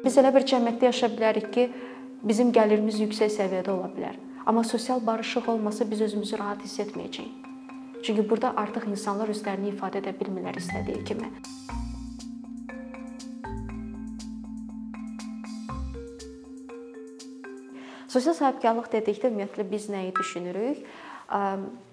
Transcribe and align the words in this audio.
Biz 0.00 0.14
elə 0.16 0.30
bir 0.32 0.46
cəmiyyətdə 0.48 0.88
yaşaya 0.88 1.12
bilərik 1.12 1.50
ki, 1.52 1.62
bizim 2.24 2.48
gəlirimiz 2.56 3.02
yüksək 3.02 3.28
səviyyədə 3.34 3.68
ola 3.68 3.90
bilər. 3.92 4.14
Amma 4.48 4.62
sosial 4.64 5.02
barışıq 5.04 5.48
olmasa 5.52 5.84
biz 5.90 6.00
özümüzü 6.06 6.38
rahat 6.40 6.62
hiss 6.64 6.80
etməyəcəyik. 6.80 7.48
Çünki 8.02 8.24
burada 8.30 8.54
artıq 8.56 8.86
insanlar 8.88 9.28
özlərini 9.28 9.74
ifadə 9.74 10.00
edə 10.00 10.14
bilmirlər 10.16 10.56
istədiyi 10.56 11.04
kimi. 11.04 11.28
Sosial 18.08 18.34
sahibkarlıq 18.40 18.88
dedikdə 18.94 19.28
ümumiyyətlə 19.28 19.66
biz 19.68 19.90
nəyi 19.92 20.14
düşünürük? 20.16 20.80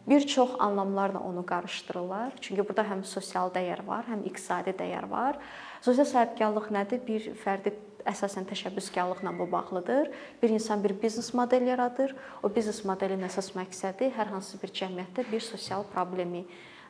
Bir 0.07 0.27
çox 0.27 0.55
anlamlarla 0.59 1.19
onu 1.19 1.45
qarışdırırlar. 1.45 2.39
Çünki 2.41 2.63
burada 2.63 2.87
həm 2.87 3.03
sosial 3.03 3.51
dəyər 3.51 3.83
var, 3.85 4.07
həm 4.07 4.23
iqtisadi 4.31 4.71
dəyər 4.79 5.09
var. 5.11 5.35
Sosial 5.81 6.07
sahibkarlıq 6.07 6.71
nədir? 6.71 7.03
Bir 7.03 7.27
fərdi 7.43 7.75
əsasən 8.11 8.47
təşəbbüskarlıqla 8.49 9.33
bu 9.39 9.49
bağlıdır. 9.51 10.09
Bir 10.41 10.49
insan 10.55 10.83
bir 10.83 10.95
biznes 11.01 11.33
model 11.33 11.67
yaradır. 11.67 12.15
O 12.43 12.49
biznes 12.55 12.83
modelinin 12.85 13.27
əsas 13.27 13.51
məqsədi 13.57 14.11
hər 14.17 14.33
hansı 14.33 14.59
bir 14.61 14.73
cəmiyyətdə 14.79 15.27
bir 15.31 15.43
sosial 15.43 15.85
problemi 15.93 16.45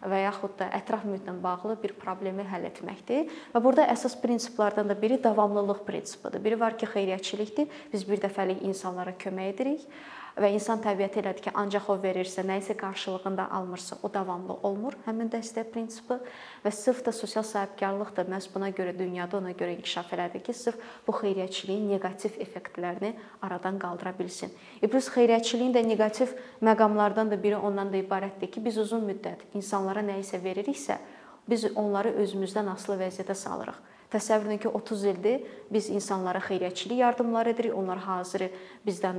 və 0.06 0.20
yaxud 0.24 0.54
da 0.60 0.68
ətraf 0.78 1.08
mühitlə 1.08 1.34
bağlı 1.42 1.78
bir 1.82 1.96
problemi 1.98 2.46
həll 2.46 2.68
etməkdir. 2.70 3.32
Və 3.54 3.64
burada 3.64 3.88
əsas 3.94 4.18
prinsiplərdən 4.22 4.92
də 4.92 4.98
biri 5.02 5.18
davamlılıq 5.24 5.82
prinsipidir. 5.88 6.44
Biri 6.44 6.60
var 6.60 6.78
ki, 6.78 6.90
xeyriyyəçilikdir. 6.94 7.72
Biz 7.94 8.06
bir 8.10 8.22
dəfəlik 8.28 8.62
insanlara 8.68 9.16
kömək 9.18 9.56
edirik 9.56 9.90
və 10.38 10.52
insan 10.54 10.82
təbiəti 10.84 11.22
elədir 11.22 11.48
ki, 11.48 11.52
ancaq 11.58 11.90
o 11.90 11.96
verirsə, 12.02 12.44
nə 12.46 12.60
isə 12.62 12.76
qarşılığında 12.78 13.48
almırsa, 13.58 13.98
o 14.04 14.12
davamlı 14.14 14.58
olmur. 14.68 14.98
Həmin 15.08 15.32
dəstək 15.34 15.72
prinsipi 15.74 16.20
və 16.64 16.72
sırf 16.74 17.04
da 17.06 17.12
sosial 17.16 17.46
sahibkarlıq 17.48 18.14
da 18.18 18.26
məhz 18.30 18.50
buna 18.54 18.70
görə 18.70 18.94
dünyada 18.98 19.40
ona 19.42 19.52
görə 19.58 19.76
inkişaf 19.78 20.14
elədi 20.14 20.44
ki, 20.46 20.54
sırf 20.54 20.80
bu 21.08 21.16
xeyriyyəçiliyin 21.20 21.90
neqativ 21.96 22.40
effektlərini 22.46 23.14
aradan 23.42 23.80
qaldıra 23.82 24.14
bilsin. 24.20 24.54
E 24.82 24.88
plus 24.88 25.10
xeyriyyəçiliyin 25.16 25.74
də 25.76 25.86
neqativ 25.88 26.34
məqamlardan 26.62 27.32
da 27.32 27.44
biri 27.44 27.58
ondan 27.58 27.94
da 27.94 28.02
ibarətdir 28.02 28.52
ki, 28.54 28.66
biz 28.66 28.78
uzun 28.78 29.06
müddət 29.10 29.48
insanlara 29.58 30.06
nə 30.06 30.20
isə 30.22 30.42
veririksə, 30.44 31.02
biz 31.50 31.66
onları 31.76 32.16
özümüzdən 32.24 32.74
asılı 32.74 33.00
vəziyyətə 33.04 33.36
salırıq. 33.36 33.78
Təsəvvür 34.08 34.48
edin 34.48 34.60
ki, 34.64 34.70
30 34.72 35.02
ildir 35.12 35.42
biz 35.72 35.90
insanlara 35.92 36.40
xeyriyyəçilik 36.40 37.02
yardımları 37.02 37.52
edirik. 37.52 37.74
Onlar 37.76 38.00
hazırı 38.00 38.48
bizdən 38.88 39.18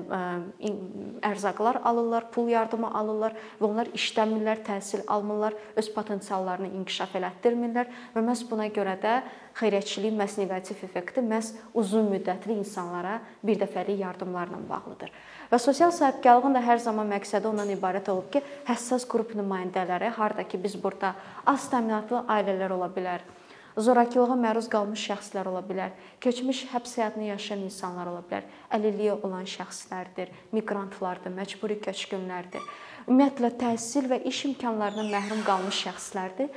ərzaqlar 1.29 1.83
alırlar, 1.85 2.31
pul 2.33 2.49
yardımı 2.49 2.89
alırlar 3.01 3.37
və 3.61 3.69
onlar 3.69 3.91
işləmirlər, 3.93 4.63
təhsil 4.65 5.05
almırlar, 5.07 5.57
öz 5.77 5.91
potensiallarını 5.93 6.73
inkişaf 6.81 7.19
elətdirmirlər 7.21 7.93
və 8.15 8.25
məhz 8.31 8.47
buna 8.49 8.71
görə 8.73 8.97
də 9.03 9.19
xeyriyyəçiliyin 9.61 10.17
məhz 10.17 10.39
neqativ 10.41 10.81
effekti 10.89 11.21
məhz 11.21 11.53
uzun 11.75 12.09
müddətli 12.15 12.57
insanlara 12.57 13.19
bir 13.45 13.61
dəfəlik 13.61 14.01
yardımlarla 14.01 14.63
bağlıdır. 14.71 15.13
Və 15.49 15.57
sosial 15.57 15.93
sahibkarlığın 15.97 16.59
da 16.59 16.61
hər 16.61 16.81
zaman 16.85 17.09
məqsədi 17.09 17.49
ondan 17.49 17.71
ibarət 17.73 18.11
olub 18.13 18.29
ki, 18.33 18.43
həssas 18.69 19.07
qrup 19.09 19.33
nümayəndələri, 19.39 20.11
harda 20.19 20.45
ki 20.45 20.61
biz 20.61 20.77
burada 20.77 21.15
az 21.49 21.71
təminatlı 21.73 22.21
ailələr 22.29 22.75
ola 22.77 22.91
bilər, 22.93 23.25
zorakılığa 23.79 24.37
məruz 24.37 24.69
qalmış 24.69 25.07
şəxslər 25.09 25.49
ola 25.49 25.63
bilər, 25.65 25.95
keçmiş 26.21 26.67
həbs 26.73 26.99
həyatını 26.99 27.31
yaşayan 27.31 27.65
insanlar 27.65 28.11
ola 28.11 28.21
bilər, 28.29 28.45
əlilliyi 28.77 29.15
olan 29.23 29.49
şəxslərdir, 29.49 30.35
miqrantlardır, 30.53 31.33
məcburi 31.39 31.79
köçkünlərdir. 31.87 32.65
Ümumiyyətlə 33.09 33.53
təhsil 33.63 34.11
və 34.11 34.21
iş 34.29 34.45
imkanlarından 34.51 35.09
məhrum 35.15 35.41
qalmış 35.47 35.81
şəxslərdir. 35.87 36.53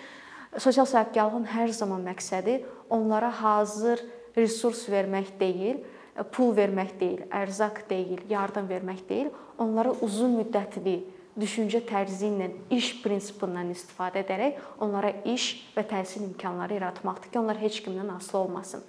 Sosial 0.59 0.89
sahibkarlığın 0.89 1.47
hər 1.53 1.71
zaman 1.77 2.03
məqsədi 2.09 2.59
onlara 2.91 3.31
hazır 3.39 4.03
resurs 4.35 4.83
vermək 4.91 5.31
deyil, 5.39 5.79
pul 6.23 6.53
vermək 6.57 6.93
deyil, 6.99 7.23
ərzaq 7.33 7.83
deyil, 7.89 8.21
yardım 8.29 8.69
vermək 8.69 9.01
deyil, 9.09 9.31
onlara 9.61 9.93
uzun 10.05 10.37
müddətli 10.39 10.99
düşüncə 11.39 11.81
tərzi 11.87 12.27
ilə, 12.27 12.49
iş 12.73 12.93
prinsipindən 13.03 13.71
istifadə 13.73 14.21
edərək 14.25 14.59
onlara 14.83 15.13
iş 15.25 15.53
və 15.75 15.85
təhsil 15.87 16.25
imkanları 16.27 16.79
yaratmaqdır 16.79 17.31
ki, 17.31 17.39
onlar 17.39 17.61
heç 17.61 17.81
kimdən 17.85 18.11
asılı 18.17 18.39
olmasın. 18.43 18.83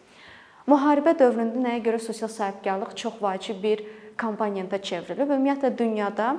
Müharibə 0.67 1.15
dövründə 1.19 1.63
nəyə 1.63 1.83
görə 1.83 2.01
sosial 2.03 2.31
sahibkarlıq 2.31 2.97
çox 2.99 3.19
vacib 3.23 3.63
bir 3.63 3.83
komponentə 4.19 4.79
çevrilib? 4.83 5.31
Ümumiyyətlə 5.31 5.73
dünyada 5.79 6.37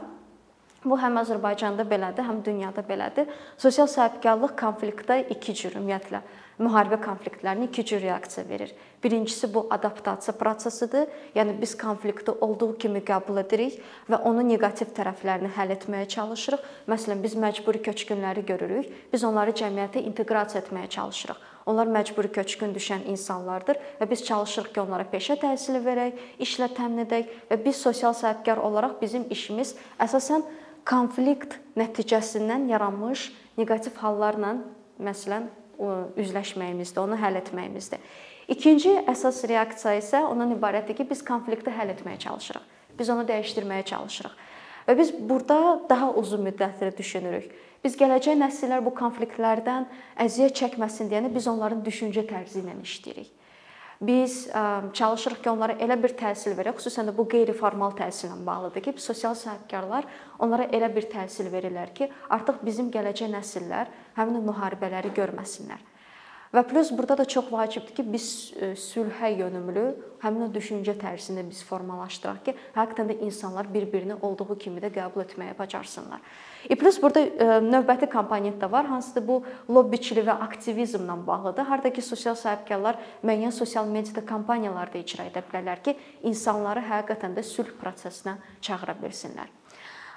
bu 0.85 0.99
həm 0.99 1.19
Azərbaycanda 1.23 1.85
belədir, 1.87 2.27
həm 2.27 2.43
dünyada 2.45 2.83
belədir. 2.87 3.29
Sosial 3.57 3.87
sahibkarlıq 3.87 4.55
konfliktdə 4.59 5.21
iki 5.35 5.55
cür 5.57 5.79
ümumiyyətlə 5.79 6.23
müharibə 6.61 6.99
konfliktlərinə 7.01 7.67
iki 7.69 7.83
cür 7.87 8.01
reaksiya 8.03 8.45
verir. 8.49 8.73
Birincisi 9.03 9.49
bu 9.53 9.65
adaptasiya 9.73 10.35
prosesidir. 10.37 11.07
Yəni 11.35 11.55
biz 11.61 11.75
konflikti 11.77 12.31
olduğu 12.31 12.77
kimi 12.77 13.01
qəbul 13.05 13.41
edirik 13.41 13.79
və 14.09 14.21
onun 14.27 14.47
neqativ 14.51 14.93
tərəflərini 14.97 15.51
həll 15.57 15.73
etməyə 15.75 16.07
çalışırıq. 16.13 16.67
Məsələn, 16.91 17.23
biz 17.23 17.35
məcburi 17.35 17.81
köçkünləri 17.89 18.45
görürük. 18.45 18.91
Biz 19.13 19.25
onları 19.27 19.55
cəmiyyətə 19.63 20.05
inteqrasiya 20.05 20.63
etməyə 20.63 20.89
çalışırıq. 20.97 21.49
Onlar 21.65 21.87
məcburi 21.87 22.27
köçkün 22.35 22.73
düşən 22.75 23.05
insanlardır 23.07 23.77
və 23.99 24.09
biz 24.09 24.25
çalışırıq 24.27 24.73
ki, 24.73 24.81
onlara 24.81 25.05
peşə 25.07 25.37
təhsili 25.39 25.79
verək, 25.85 26.17
işlə 26.43 26.67
təmin 26.75 27.05
edək 27.05 27.29
və 27.49 27.57
biz 27.63 27.79
sosial 27.79 28.13
sahibkar 28.13 28.59
olaraq 28.59 28.97
bizim 29.01 29.23
işimiz 29.31 29.71
əsasən 29.95 30.43
konflikt 30.85 31.57
nəticəsindən 31.79 32.67
yaranmış 32.71 33.29
neqativ 33.57 33.97
hallarla 34.01 34.55
məsələn 35.03 35.49
üzləşməyimizdir, 36.19 37.01
onu 37.01 37.17
həll 37.19 37.39
etməyimizdir. 37.39 37.99
İkinci 38.51 38.93
əsas 39.09 39.41
reaksiya 39.49 39.95
isə 39.99 40.23
ondan 40.27 40.51
ibarətdir 40.55 40.97
ki, 40.99 41.07
biz 41.09 41.23
konflikti 41.25 41.71
həll 41.73 41.93
etməyə 41.95 42.19
çalışırıq. 42.25 42.65
Biz 42.99 43.09
onu 43.09 43.25
dəyişdirməyə 43.29 43.85
çalışırıq. 43.89 44.33
Və 44.87 44.97
biz 44.99 45.13
burada 45.29 45.59
daha 45.89 46.11
uzun 46.19 46.43
müddətli 46.45 46.91
düşünürük. 46.97 47.53
Biz 47.83 47.95
gələcək 47.99 48.37
nəsillər 48.39 48.83
bu 48.83 48.93
konfliktlərdən 48.95 49.87
əziyyət 50.25 50.59
çəkməsin 50.59 51.09
deyəni 51.11 51.31
biz 51.33 51.47
onların 51.51 51.81
düşüncə 51.83 52.25
tərzi 52.27 52.61
ilə 52.61 52.75
işləyirik. 52.83 53.31
Biz 54.01 54.49
çalışırıq 54.93 55.43
ki, 55.43 55.49
onlara 55.49 55.77
elə 55.79 55.95
bir 56.03 56.15
təhsil 56.19 56.57
verək, 56.57 56.79
xüsusən 56.81 57.07
də 57.09 57.13
bu 57.17 57.27
qeyri-formal 57.29 57.93
təhsillə 57.97 58.39
bağlıdır 58.45 58.83
ki, 58.87 58.93
sosial 58.97 59.35
sahibkarlar 59.35 60.07
onlara 60.39 60.65
elə 60.73 60.89
bir 60.95 61.07
təhsil 61.11 61.51
verirlər 61.53 61.93
ki, 61.95 62.09
artıq 62.29 62.63
bizim 62.65 62.91
gələcək 62.91 63.31
nəsillər 63.31 63.91
həmin 64.17 64.43
müharibələri 64.49 65.13
görməsinlər. 65.15 65.81
Və 66.53 66.61
plus 66.69 66.91
burada 66.93 67.17
da 67.17 67.25
çox 67.25 67.47
vacibdir 67.51 67.95
ki, 67.97 68.03
biz 68.13 68.25
e, 68.61 68.73
sülhə 68.77 69.31
yönümlü 69.39 69.85
həmin 70.21 70.45
o 70.45 70.49
düşüncə 70.53 70.93
tərzini 71.01 71.41
biz 71.49 71.63
formalaşdıraq 71.65 72.43
ki, 72.45 72.53
həqiqətən 72.75 73.09
də 73.09 73.15
insanlar 73.25 73.71
bir-birini 73.73 74.19
olduğu 74.21 74.59
kimi 74.61 74.83
də 74.83 74.91
qəbul 74.93 75.25
etməyə 75.25 75.57
bacarsınlar. 75.57 76.21
E 76.69 76.75
plus 76.79 76.99
burada 77.01 77.19
e, 77.19 77.47
növbəti 77.63 78.07
komponent 78.11 78.61
də 78.61 78.69
var, 78.71 78.87
hansıdır 78.87 79.25
bu 79.27 79.39
lobbiçilik 79.69 80.27
və 80.27 80.35
aktivizmlə 80.45 81.17
bağlıdır. 81.27 81.67
Harda 81.67 81.91
ki, 81.93 82.01
sosial 82.01 82.35
sahibkarlar 82.39 82.99
müəyyən 83.23 83.51
sosial 83.51 83.87
mediada 83.87 84.23
kampaniyalar 84.25 84.93
da 84.93 85.01
icra 85.01 85.27
edə 85.27 85.43
bilərlər 85.43 85.83
ki, 85.83 85.97
insanları 86.23 86.85
həqiqətən 86.87 87.35
də 87.35 87.43
sülh 87.43 87.73
prosesinə 87.81 88.37
çağıra 88.61 88.95
bilsinlər. 89.01 89.51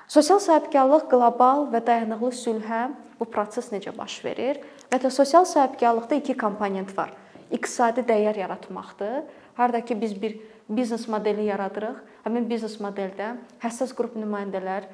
Sosial 0.07 0.39
sahibkarlıq 0.39 1.09
qlobal 1.11 1.67
və 1.73 1.83
dayanıqlı 1.87 2.31
sülhə 2.39 2.83
bu 3.19 3.27
proses 3.27 3.73
necə 3.73 3.91
baş 3.97 4.21
verir? 4.25 4.61
Və 4.93 5.01
də 5.03 5.11
sosial 5.11 5.45
sahibkarlıqda 5.45 6.21
iki 6.21 6.37
komponent 6.39 6.93
var. 6.99 7.11
İqtisadi 7.51 8.05
dəyər 8.07 8.39
yaratmaqdır. 8.39 9.25
Harda 9.57 9.81
ki 9.85 10.01
biz 10.01 10.15
bir 10.23 10.39
biznes 10.69 11.09
modeli 11.09 11.47
yaradırıq. 11.47 11.99
Həmin 12.27 12.49
biznes 12.51 12.77
modeldə 12.83 13.37
həssas 13.63 13.93
qrup 13.95 14.17
nümayəndələr 14.19 14.89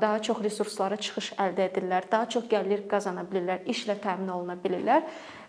daha 0.00 0.18
çox 0.22 0.40
resurslara 0.44 0.96
çıxış 0.96 1.32
əldə 1.42 1.66
edirlər, 1.68 2.06
daha 2.10 2.28
çox 2.30 2.46
gəlir 2.50 2.86
qazana 2.88 3.24
bilirlər, 3.28 3.64
işlə 3.68 3.98
təmin 4.00 4.30
oluna 4.32 4.56
bilirlər. 4.56 5.02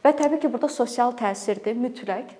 Və 0.03 0.12
təbii 0.18 0.42
ki, 0.42 0.51
burada 0.51 0.68
sosial 0.68 1.13
təsirdir 1.16 1.78
mütləq. 1.80 2.33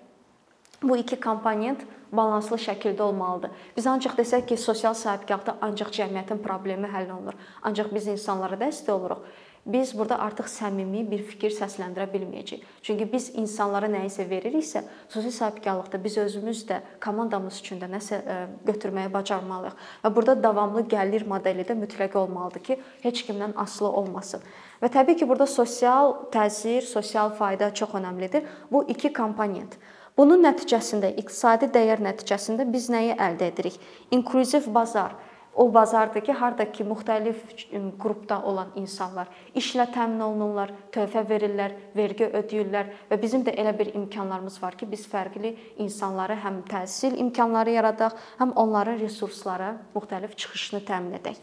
Bu 0.83 0.97
iki 0.99 1.15
komponent 1.21 1.85
balanslı 2.11 2.57
şəkildə 2.59 3.01
olmalıdır. 3.05 3.53
Biz 3.77 3.88
ancaq 3.88 4.17
desək 4.17 4.49
ki, 4.49 4.57
sosial 4.57 4.97
sahibkarlıqda 4.97 5.55
ancaq 5.61 5.93
cəmiyyətin 5.95 6.41
problemi 6.43 6.89
həll 6.91 7.13
olunur, 7.13 7.38
ancaq 7.63 7.93
biz 7.93 8.09
insanlara 8.11 8.59
dəstək 8.59 8.91
oluruq. 8.91 9.23
Biz 9.65 9.98
burada 9.98 10.18
artıq 10.19 10.50
səmimi 10.51 11.06
bir 11.07 11.21
fikir 11.24 11.54
səsləndirə 11.56 12.10
bilməyəcəyik. 12.12 12.65
Çünki 12.83 13.06
biz 13.07 13.30
insanlara 13.39 13.88
nə 13.88 14.01
isə 14.10 14.25
veririksə, 14.27 14.81
sosial 15.07 15.31
sahibkarlıqda 15.31 16.01
biz 16.04 16.18
özümüz 16.25 16.65
də 16.68 16.81
komandamız 17.06 17.62
üçün 17.63 17.80
də 17.80 17.88
nəsə 17.94 18.19
e, 18.19 18.36
götürməyə 18.68 19.13
bacarmalıyıq. 19.13 19.80
Və 20.04 20.13
burada 20.15 20.36
davamlı 20.44 20.83
gəlir 20.92 21.24
modeli 21.31 21.63
də 21.63 21.80
mütləq 21.80 22.18
olmalıdır 22.25 22.63
ki, 22.68 22.80
heç 23.07 23.24
kimdən 23.30 23.56
asılı 23.56 23.88
olmasın. 24.04 24.44
Və 24.83 24.92
təbii 24.92 25.15
ki, 25.15 25.30
burada 25.30 25.48
sosial 25.48 26.12
təsir, 26.36 26.83
sosial 26.83 27.31
fayda 27.31 27.71
çox 27.74 27.95
əhəmilidir. 27.95 28.44
Bu 28.71 28.83
iki 28.92 29.13
komponent. 29.15 29.80
Bunun 30.18 30.44
nəticəsində 30.44 31.15
iqtisadi 31.24 31.71
dəyər 31.71 32.04
nəticəsində 32.04 32.68
biz 32.68 32.92
nəyi 32.92 33.15
əldə 33.15 33.48
edirik? 33.48 33.80
İnklüziv 34.12 34.68
bazar 34.75 35.15
o 35.55 35.73
bazardır 35.73 36.21
ki, 36.25 36.33
harda 36.33 36.71
ki 36.71 36.83
müxtəlif 36.83 37.41
qrupda 38.01 38.39
olan 38.50 38.71
insanlar 38.75 39.29
işlə 39.55 39.85
təmin 39.94 40.23
olunurlar, 40.25 40.73
töhfə 40.94 41.25
verirlər, 41.29 41.75
vergi 41.95 42.29
ödəyirlər 42.29 42.89
və 43.11 43.19
bizim 43.21 43.45
də 43.45 43.53
elə 43.61 43.75
bir 43.79 43.94
imkanlarımız 43.94 44.61
var 44.63 44.77
ki, 44.77 44.89
biz 44.91 45.05
fərqli 45.09 45.55
insanlara 45.77 46.38
həm 46.45 46.63
təhsil 46.69 47.19
imkanları 47.25 47.77
yaradaq, 47.77 48.17
həm 48.39 48.55
onların 48.55 49.00
resurslara 49.01 49.75
müxtəlif 49.95 50.35
çıxışını 50.35 50.83
təmin 50.88 51.19
edək. 51.21 51.38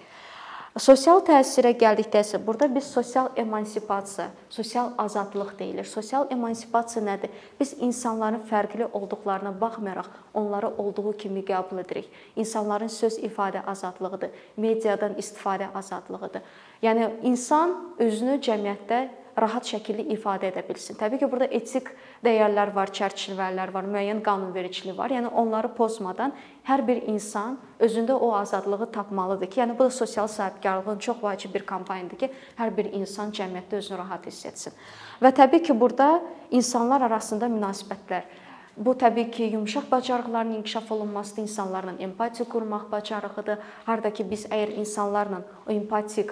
Sosial 0.79 1.19
təsirə 1.27 1.73
gəldikdə 1.75 2.21
isə 2.23 2.39
burada 2.47 2.69
biz 2.71 2.87
sosial 2.87 3.33
emansipasiya, 3.35 4.29
sosial 4.55 4.93
azadlıq 5.03 5.57
deyilir. 5.59 5.85
Sosial 5.85 6.29
emansipasiya 6.31 7.03
nədir? 7.09 7.33
Biz 7.59 7.73
insanların 7.83 8.45
fərqli 8.47 8.87
olduqlarına 8.93 9.51
baxmayaraq 9.61 10.07
onları 10.35 10.71
olduğu 10.79 11.17
kimi 11.19 11.43
qəbul 11.43 11.83
edirik. 11.83 12.07
İnsanların 12.37 12.87
söz 12.87 13.19
ifadə 13.19 13.65
azadlığıdır, 13.67 14.31
mediadan 14.57 15.19
istifadə 15.19 15.73
azadlığıdır. 15.75 16.47
Yəni 16.83 17.11
insan 17.27 17.75
özünü 17.99 18.39
cəmiyyətdə 18.39 19.09
rahat 19.39 19.69
şəkildə 19.69 20.07
ifadə 20.15 20.51
edə 20.51 20.63
bilsin. 20.67 20.97
Təbii 20.99 21.21
ki, 21.21 21.29
burada 21.31 21.49
etik 21.55 21.91
dəyərlər 22.25 22.73
var, 22.75 22.93
çərçivələr 22.97 23.73
var, 23.75 23.87
müəyyən 23.87 24.23
qanunvericilik 24.27 24.97
var. 24.99 25.15
Yəni 25.15 25.31
onları 25.43 25.71
pozmadan 25.77 26.35
hər 26.69 26.85
bir 26.87 27.03
insan 27.13 27.59
özündə 27.81 28.19
o 28.19 28.33
azadlığı 28.37 28.91
tapmalıdır 28.93 29.51
ki, 29.51 29.61
yəni 29.63 29.79
bu 29.79 29.89
da 29.89 29.91
sosial 29.91 30.29
sahibkarlığın 30.29 30.99
çox 30.99 31.23
vacib 31.23 31.55
bir 31.55 31.67
kampaniyadır 31.67 32.25
ki, 32.25 32.31
hər 32.59 32.77
bir 32.77 32.93
insan 32.93 33.31
cəmiyyətdə 33.31 33.83
özünü 33.83 33.99
rahat 34.03 34.27
hiss 34.27 34.47
etsin. 34.47 34.77
Və 35.23 35.33
təbii 35.37 35.63
ki, 35.63 35.81
burada 35.81 36.21
insanlar 36.51 37.07
arasında 37.09 37.47
münasibətlər 37.47 38.29
Bu 38.77 38.95
təbii 38.97 39.31
ki, 39.31 39.43
yumşaq 39.53 39.91
bacarıqların 39.91 40.53
inkişaf 40.53 40.93
olunması, 40.93 41.41
insanlarla 41.41 41.93
empatiya 41.99 42.49
qurmaq 42.49 42.87
bacarığıdır. 42.93 43.59
Harda 43.85 44.13
ki 44.13 44.25
biz 44.31 44.47
əgər 44.47 44.73
insanlarla 44.81 45.43
o 45.67 45.73
empatik 45.73 46.31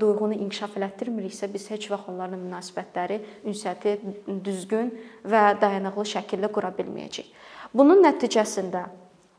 duyğunu 0.00 0.34
inkişaf 0.34 0.76
elətdirmiriksə, 0.78 1.48
biz 1.52 1.68
heç 1.70 1.90
vaxt 1.92 2.08
onlarla 2.12 2.38
münasibətləri, 2.40 3.20
ünsiyyəti 3.46 3.96
düzgün 4.44 4.92
və 5.24 5.42
dayanıqlı 5.60 6.06
şəkildə 6.16 6.50
qura 6.52 6.72
bilməyəcəyik. 6.78 7.32
Bunun 7.76 8.02
nəticəsində 8.04 8.86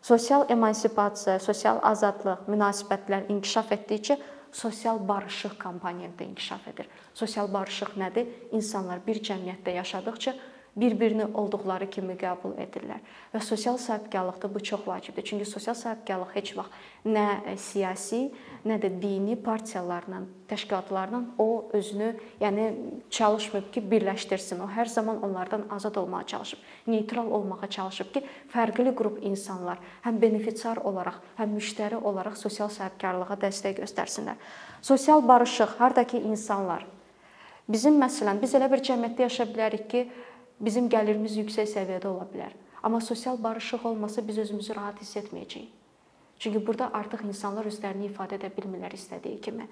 sosial 0.02 0.46
emansipasiya, 0.54 1.40
sosial 1.44 1.82
azadlıq, 1.84 2.46
münasibətlər 2.52 3.32
inkişaf 3.34 3.72
etdikcə 3.78 4.20
sosial 4.52 5.02
barışıq 5.08 5.58
komponenti 5.60 6.24
inkişaf 6.24 6.68
edir. 6.68 6.88
Sosial 7.14 7.54
barışıq 7.54 7.98
nədir? 7.98 8.30
İnsanlar 8.52 9.02
bir 9.08 9.20
cəmiyyətdə 9.24 9.76
yaşadıkca 9.82 10.34
bir-birini 10.78 11.26
olduqları 11.34 11.90
kimi 11.90 12.14
qəbul 12.20 12.54
edirlər. 12.62 13.02
Və 13.34 13.42
sosial 13.42 13.78
sahibkarlıqda 13.82 14.50
bu 14.54 14.62
çox 14.64 14.86
vacibdir. 14.88 15.26
Çünki 15.26 15.46
sosial 15.46 15.76
sahibkarlıq 15.76 16.36
heç 16.36 16.54
vaxt 16.58 17.06
nə 17.06 17.26
e, 17.50 17.56
siyasi, 17.58 18.28
nə 18.68 18.78
də 18.82 18.92
dini 19.02 19.36
partiyalarla, 19.42 20.22
təşkilatlarla 20.50 21.22
o 21.42 21.70
özünü, 21.74 22.12
yəni 22.42 22.68
çalışmayıb 23.10 23.72
ki, 23.74 23.84
birləşdirsin. 23.92 24.62
O 24.62 24.70
hər 24.70 24.86
zaman 24.86 25.24
onlardan 25.26 25.66
azad 25.70 25.96
olmağa 25.96 26.24
çalışıb, 26.28 26.60
neytral 26.88 27.32
olmağa 27.32 27.70
çalışıb 27.70 28.14
ki, 28.14 28.24
fərqli 28.54 28.94
qrup 28.96 29.24
insanlar 29.26 29.82
həm 30.06 30.22
benefisiar 30.22 30.84
olaraq, 30.84 31.18
həm 31.40 31.58
müştəri 31.58 31.98
olaraq 32.04 32.38
sosial 32.38 32.70
sahibkarlığa 32.70 33.40
dəstək 33.42 33.82
göstərsinlər. 33.82 34.38
Sosial 34.82 35.28
barışıq 35.28 35.80
hardakı 35.80 36.22
insanlar 36.22 36.86
Bizim 37.68 37.98
məsələn, 38.00 38.38
biz 38.40 38.54
elə 38.56 38.70
bir 38.72 38.80
cəmiyyətdə 38.80 39.26
yaşaya 39.26 39.50
bilərik 39.52 39.88
ki, 39.92 40.06
bizim 40.60 40.90
gəlirimiz 40.90 41.38
yüksək 41.38 41.70
səviyyədə 41.74 42.10
ola 42.10 42.28
bilər. 42.34 42.54
Amma 42.84 43.02
sosial 43.02 43.38
barışıq 43.44 43.86
olmasa 43.86 44.28
biz 44.28 44.38
özümüzü 44.38 44.76
rahat 44.76 45.02
hiss 45.02 45.18
etməyəcəyik. 45.18 45.70
Çünki 46.40 46.68
burada 46.68 46.92
artıq 46.94 47.24
insanlar 47.26 47.66
özlərini 47.66 48.12
ifadə 48.12 48.38
edə 48.38 48.52
bilmirlər 48.54 48.94
istədiyi 48.94 49.42
kimi. 49.42 49.66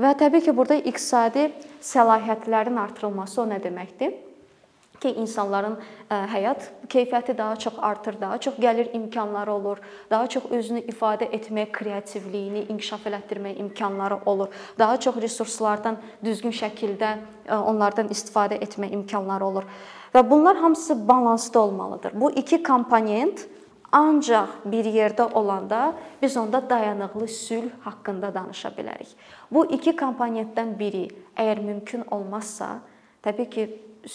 Və 0.00 0.10
təbii 0.18 0.42
ki, 0.42 0.56
burada 0.56 0.74
iqtisadi 0.80 1.50
səlahiyyətlərin 1.84 2.78
artırılması 2.82 3.42
o 3.42 3.46
nə 3.46 3.60
deməkdir? 3.62 4.16
ki, 5.00 5.14
insanların 5.16 5.78
e, 6.10 6.14
həyat 6.14 6.66
keyfiyyəti 6.88 7.36
daha 7.38 7.56
çox 7.56 7.78
artır, 7.80 8.18
daha 8.20 8.38
çox 8.40 8.58
gəlir 8.60 8.90
imkanları 8.96 9.52
olur, 9.52 9.78
daha 10.10 10.26
çox 10.28 10.50
özünü 10.50 10.82
ifadə 10.92 11.30
etmək, 11.32 11.72
kreativliyini 11.72 12.66
inkişaf 12.68 13.06
elətdirmək 13.08 13.60
imkanları 13.64 14.20
olur. 14.26 14.48
Daha 14.78 15.00
çox 15.00 15.16
resurslardan 15.16 15.98
düzgün 16.24 16.52
şəkildə 16.52 17.14
e, 17.46 17.54
onlardan 17.54 18.12
istifadə 18.12 18.60
etmək 18.60 18.92
imkanları 19.00 19.46
olur. 19.46 19.64
Və 20.14 20.22
bunlar 20.30 20.56
hamısı 20.56 21.08
balansda 21.08 21.60
olmalıdır. 21.60 22.12
Bu 22.14 22.30
iki 22.30 22.62
komponent 22.62 23.46
ancaq 23.92 24.48
bir 24.64 24.84
yerdə 24.84 25.32
olanda 25.32 25.92
biz 26.22 26.36
onda 26.36 26.70
dayanıqlı 26.70 27.28
sülh 27.28 27.70
haqqında 27.84 28.34
danışa 28.34 28.68
bilərik. 28.68 29.14
Bu 29.50 29.66
iki 29.66 29.94
komponentdən 29.96 30.76
biri 30.78 31.08
əgər 31.36 31.62
mümkün 31.62 32.04
olmazsa, 32.10 32.78
təbii 33.22 33.50
ki, 33.50 33.64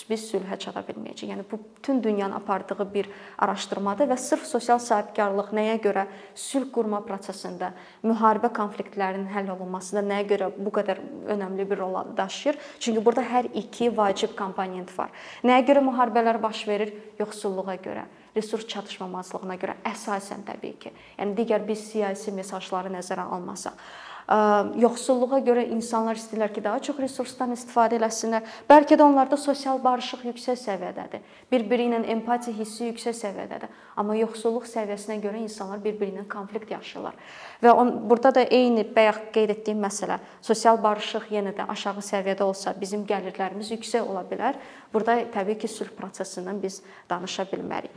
biz 0.10 0.26
sülhə 0.32 0.58
çata 0.60 0.82
bilməyəcəyik. 0.88 1.32
Yəni 1.32 1.46
bu 1.52 1.60
bütün 1.78 2.04
dünyanın 2.04 2.36
apardığı 2.40 2.88
bir 2.94 3.10
araşdırmadır 3.38 4.10
və 4.12 4.18
sırf 4.18 4.46
sosial 4.48 4.80
sahibkarlıq 4.80 5.52
nəyə 5.56 5.78
görə 5.84 6.06
sülh 6.36 6.72
qurma 6.74 7.02
prosesində, 7.06 7.72
müharibə 8.04 8.52
konfliktlərinin 8.56 9.30
həll 9.34 9.54
olunmasında 9.56 10.04
nəyə 10.06 10.28
görə 10.34 10.52
bu 10.58 10.74
qədər 10.76 11.02
önəmli 11.36 11.70
bir 11.70 11.84
rol 11.84 11.98
daşıyır? 12.18 12.58
Çünki 12.80 13.06
burada 13.06 13.24
hər 13.24 13.52
iki 13.54 13.92
vacib 13.98 14.36
komponent 14.38 14.92
var. 14.98 15.14
Nəyə 15.44 15.66
görə 15.70 15.86
müharibələr 15.86 16.42
baş 16.42 16.68
verir? 16.68 16.94
Yoxsulluğa 17.20 17.78
görə 17.84 18.08
resurs 18.36 18.68
çatışmamazlığına 18.68 19.56
görə 19.56 19.78
əsasən 19.88 20.44
təbii 20.48 20.76
ki. 20.80 20.92
Yəni 21.20 21.38
digər 21.38 21.64
biz 21.68 21.86
siyasi 21.92 22.34
mesajları 22.36 22.92
nəzərə 22.98 23.30
almasaq 23.32 23.80
yoxsulluğa 24.26 25.40
görə 25.46 25.68
insanlar 25.70 26.18
istəyirlər 26.18 26.54
ki, 26.56 26.64
daha 26.66 26.80
çox 26.82 26.98
resursdan 27.04 27.52
istifadə 27.54 28.00
eləsinlər. 28.00 28.46
Bəlkə 28.70 28.98
də 28.98 29.06
onlarda 29.06 29.38
sosial 29.38 29.78
barışıq 29.84 30.24
yüksək 30.32 30.58
səviyyədədir. 30.64 31.22
Bir-biri 31.52 31.86
ilə 31.92 32.02
empatiya 32.16 32.56
hissi 32.58 32.90
yüksək 32.90 33.14
səviyyədədir. 33.20 33.70
Amma 33.96 34.18
yoxsulluq 34.18 34.66
səviyyəsinə 34.72 35.20
görə 35.22 35.44
insanlar 35.44 35.84
bir-biri 35.84 36.16
ilə 36.16 36.26
konflikt 36.32 36.74
yaşayırlar. 36.74 37.14
Və 37.62 37.78
on, 37.78 37.94
burada 38.10 38.34
da 38.40 38.48
eyni 38.50 38.88
bayaq 38.96 39.30
qeyd 39.36 39.54
etdiyim 39.60 39.86
məsələ, 39.86 40.18
sosial 40.42 40.82
barışıq 40.82 41.30
yenə 41.30 41.54
də 41.56 41.70
aşağı 41.70 42.02
səviyyədə 42.10 42.50
olsa, 42.50 42.74
bizim 42.82 43.06
gəlirlərimiz 43.06 43.72
yüksək 43.78 44.10
ola 44.10 44.26
bilər. 44.26 44.58
Burada 44.94 45.22
təbii 45.38 45.62
ki, 45.62 45.70
sülh 45.70 45.94
prosesindən 45.94 46.62
biz 46.66 46.82
danışa 47.10 47.46
bilmərik. 47.54 47.94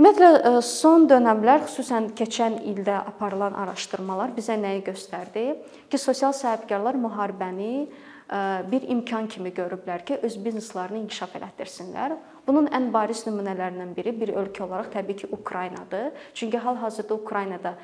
Ümumiyyətlə 0.00 0.28
e, 0.48 0.50
son 0.64 1.02
dövrlər, 1.10 1.66
xüsusən 1.66 2.06
keçən 2.16 2.54
ildə 2.70 2.94
aparılan 3.10 3.52
araşdırmalar 3.60 4.30
bizə 4.32 4.54
nəyi 4.56 4.80
göstərdi? 4.86 5.42
Ki, 5.92 5.98
sosial 6.00 6.32
sahibkarlar 6.32 6.96
müharibəni 6.96 7.74
e, 7.84 8.38
bir 8.72 8.86
imkan 8.94 9.28
kimi 9.28 9.52
görüblər 9.52 10.06
ki, 10.08 10.16
öz 10.24 10.38
bizneslərini 10.40 11.02
inkişaf 11.02 11.36
elətdirsinlər. 11.42 12.14
Bunun 12.50 12.66
ən 12.74 12.88
bariz 12.90 13.20
nümunələrindən 13.28 13.92
biri 13.94 14.10
bir 14.18 14.32
ölkə 14.34 14.64
olaraq 14.64 14.88
təbii 14.90 15.14
ki, 15.20 15.28
Ukraynadır. 15.30 16.08
Çünki 16.34 16.58
hal-hazırda 16.58 17.14
Ukraynada 17.14 17.74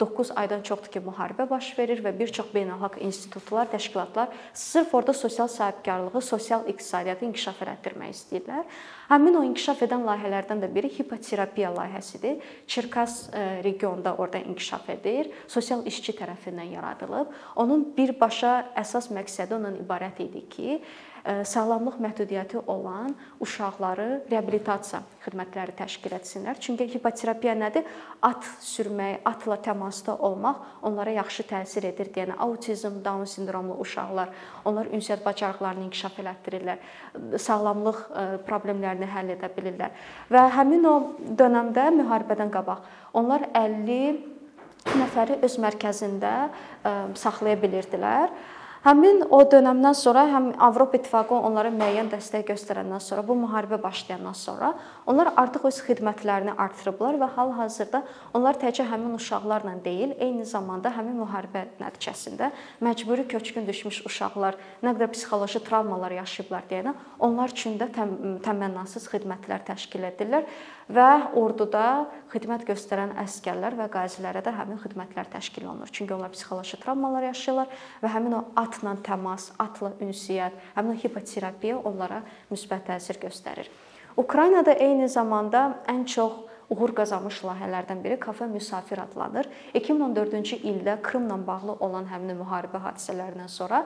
9 0.00 0.30
aydan 0.38 0.62
çoxdur 0.62 0.92
ki, 0.94 1.02
müharibə 1.02 1.48
baş 1.50 1.72
verir 1.78 2.04
və 2.04 2.12
bir 2.18 2.30
çox 2.30 2.52
beynəlxalq 2.54 3.00
institutlar, 3.02 3.66
təşkilatlar 3.72 4.28
sırf 4.54 4.94
orada 4.94 5.12
sosial 5.12 5.48
sahibkarlığı, 5.48 6.22
sosial 6.22 6.68
iqtisadiyyatı 6.70 7.26
inkişaf 7.26 7.64
elətdirmək 7.66 8.14
istəyirlər. 8.14 8.78
Həmin 9.10 9.40
o 9.40 9.42
inkişaf 9.48 9.82
edən 9.88 10.06
layihələrdən 10.06 10.62
də 10.62 10.70
biri 10.78 10.92
hipoterapiya 10.94 11.74
layihəsidir. 11.74 12.38
Çerkas 12.70 13.32
regionunda 13.66 14.14
orada 14.14 14.38
inkişaf 14.38 14.90
edir. 14.94 15.32
Sosial 15.48 15.82
işçi 15.86 16.14
tərəfindən 16.22 16.70
yaradılıb. 16.76 17.34
Onun 17.56 17.88
birbaşa 17.98 18.54
əsas 18.78 19.10
məqsədi 19.10 19.58
ondan 19.58 19.82
ibarət 19.82 20.22
idi 20.28 20.46
ki, 20.54 20.80
sağlamlıq 21.28 21.98
məhdudiyyəti 22.00 22.62
olan 22.66 23.10
uşaqları 23.44 24.06
reabilitasiya 24.30 25.02
xidmətləri 25.26 25.74
təşkil 25.76 26.14
etsinlər. 26.16 26.56
Çünki 26.60 26.86
hipoterapiya 26.88 27.52
nədir? 27.58 27.84
At 28.24 28.46
sürmək, 28.64 29.20
atla 29.28 29.58
təmasda 29.60 30.14
olmaq 30.24 30.62
onlara 30.88 31.12
yaxşı 31.18 31.44
təsir 31.50 31.88
edir 31.90 32.08
deyən 32.14 32.32
autizm, 32.38 33.02
Down 33.04 33.28
sindromlu 33.28 33.76
uşaqlar, 33.84 34.32
onlar 34.64 34.88
ünsiyyət 34.88 35.24
bacarıqlarını 35.26 35.88
inkişaf 35.88 36.18
elətdirirlər, 36.24 36.80
sağlamlıq 37.36 38.02
problemlərini 38.48 39.10
həll 39.12 39.36
edə 39.36 39.52
bilirlər. 39.52 39.94
Və 40.32 40.48
həmin 40.56 40.88
o 40.88 40.96
dövrdə 41.28 41.90
müharibədən 42.00 42.52
qabaq 42.54 42.88
onlar 43.12 43.50
50 43.52 44.38
nəfəri 44.96 45.42
öz 45.44 45.58
mərkəzində 45.60 46.36
saxlaya 47.18 47.58
bilirdilər 47.60 48.32
Həmin 48.84 49.24
o 49.34 49.40
dövrdən 49.42 49.94
sonra 49.98 50.22
həm 50.30 50.44
Avropa 50.62 51.00
İttifaqı 51.00 51.34
onlara 51.34 51.72
müəyyən 51.74 52.12
dəstək 52.12 52.44
göstərəndən 52.52 53.02
sonra, 53.02 53.24
bu 53.26 53.34
müharibə 53.40 53.80
başlayandan 53.82 54.36
sonra 54.38 54.68
onlar 55.06 55.32
artıq 55.42 55.66
öz 55.66 55.80
xidmətlərini 55.88 56.54
artırıblar 56.54 57.18
və 57.18 57.28
hal-hazırda 57.34 58.04
onlar 58.38 58.60
təkcə 58.62 58.86
həmin 58.86 59.16
uşaqlarla 59.18 59.74
deyil, 59.84 60.14
eyni 60.22 60.46
zamanda 60.46 60.92
həmin 60.94 61.18
müharibə 61.18 61.64
nəticəsində 61.82 62.52
məcburi 62.86 63.26
köçkün 63.34 63.66
düşmüş 63.66 64.04
uşaqlar 64.06 64.60
nə 64.86 64.94
qədər 64.94 65.10
psixoloji 65.16 65.64
travmalar 65.66 66.14
yaşayıblar 66.20 66.70
deyənə 66.70 66.94
onlar 67.18 67.50
üçün 67.50 67.80
də 67.82 67.90
təm 67.98 68.14
təmənnasız 68.46 69.10
xidmətlər 69.10 69.66
təşkil 69.72 70.06
edirlər 70.12 70.46
və 70.88 71.08
orduda 71.36 72.08
xidmət 72.32 72.64
göstərən 72.68 73.12
əsgərlər 73.24 73.76
və 73.78 73.88
qazilərə 73.92 74.42
də 74.44 74.54
həmin 74.56 74.80
xidmətlər 74.82 75.28
təşkil 75.34 75.68
olunur. 75.68 75.92
Çünki 75.92 76.16
onlar 76.16 76.32
psixoloji 76.32 76.80
travmalar 76.80 77.28
yaşayırlar 77.28 77.72
və 78.02 78.12
həmin 78.14 78.38
o 78.40 78.42
atla 78.56 78.96
təmas, 79.04 79.50
atla 79.60 79.92
ünsiyyət, 80.00 80.56
həmin 80.76 80.96
o 80.96 81.00
hipoterapiya 81.04 81.78
onlara 81.88 82.22
müsbət 82.52 82.88
təsir 82.88 83.20
göstərir. 83.20 83.68
Ukraynada 84.18 84.74
eyni 84.74 85.08
zamanda 85.08 85.78
ən 85.88 86.06
çox 86.08 86.44
uğur 86.68 86.92
qazanmış 86.96 87.40
layihələrdən 87.46 88.00
biri 88.04 88.18
Kafe 88.20 88.46
Müsafir 88.46 89.00
adlanır. 89.00 89.48
2014-cü 89.74 90.58
ildə 90.68 90.98
Krımla 91.02 91.38
bağlı 91.46 91.78
olan 91.84 92.08
həmin 92.10 92.36
müharibə 92.36 92.80
hadisələrindən 92.82 93.48
sonra 93.48 93.84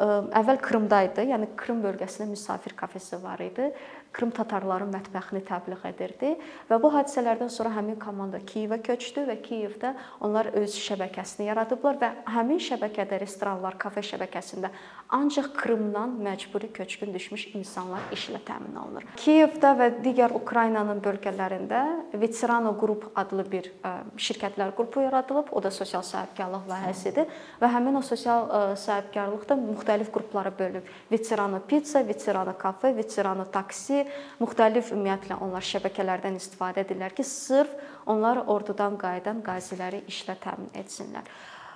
əvvəl 0.00 0.60
Krımda 0.64 1.02
idi, 1.10 1.26
yəni 1.28 1.50
Krım 1.60 1.82
bölgəsində 1.84 2.30
müsafir 2.30 2.72
kafesi 2.76 3.18
var 3.22 3.42
idi 3.44 3.68
Krım 4.12 4.30
tatarların 4.36 4.90
mətbəxini 4.92 5.40
təbliğ 5.48 5.86
edirdi 5.88 6.34
və 6.68 6.78
bu 6.82 6.90
hadisələrdən 6.92 7.48
sonra 7.52 7.72
həmin 7.78 7.96
komanda 8.00 8.42
Kiyevə 8.44 8.82
köçdü 8.84 9.24
və 9.28 9.38
Kiyevdə 9.40 9.94
onlar 10.20 10.50
öz 10.58 10.74
şəbəkəsini 10.76 11.46
yaradıblar 11.48 11.96
və 12.02 12.10
həmin 12.34 12.60
şəbəkədə 12.60 13.20
restoranlar, 13.22 13.78
kafe 13.80 14.04
şəbəkəsində 14.04 14.68
ancaq 15.16 15.52
Krımdan 15.56 16.12
məcburi 16.24 16.68
köçkün 16.76 17.14
düşmüş 17.14 17.46
insanlar 17.56 18.04
işlə 18.12 18.42
təmin 18.44 18.76
olunur. 18.82 19.06
Kiyevdə 19.16 19.72
və 19.80 19.88
digər 20.04 20.36
Ukraynanın 20.36 21.00
bölgələrində 21.04 21.82
Veterano 22.12 22.74
Group 22.76 23.08
adlı 23.16 23.46
bir 23.48 23.70
şirkətlər 24.16 24.74
qrupu 24.76 25.00
yaradılıb. 25.06 25.52
O 25.52 25.62
da 25.62 25.70
sosial 25.72 26.04
sahibkarlıq 26.04 26.68
layihəsidir 26.68 27.32
və 27.60 27.72
həmin 27.74 27.96
o 27.96 28.04
sosial 28.04 28.76
sahibkarlıqda 28.76 29.56
müxtəlif 29.56 30.12
qruplara 30.12 30.52
bölünüb. 30.58 30.88
Veterano 31.10 31.60
Pizza, 31.68 32.06
Veterano 32.08 32.56
Kafe, 32.58 32.96
Veterano 32.96 33.44
Taksi 33.44 34.01
müxtəlif 34.40 34.92
ümumiyyətlə 34.94 35.38
onlar 35.44 35.64
şəbəkələrdən 35.66 36.38
istifadə 36.38 36.84
edirlər 36.86 37.14
ki, 37.16 37.24
sırf 37.24 37.72
onlar 38.06 38.44
ordudan 38.46 38.98
qayıdan 39.00 39.42
qaziləri 39.46 40.04
işlə 40.10 40.38
təmin 40.42 40.70
etsinlər. 40.74 41.26